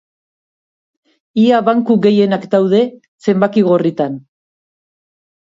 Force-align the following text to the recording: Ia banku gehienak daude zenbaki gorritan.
Ia 1.43 1.59
banku 1.67 1.97
gehienak 2.07 2.47
daude 2.55 2.81
zenbaki 3.27 3.65
gorritan. 3.69 4.19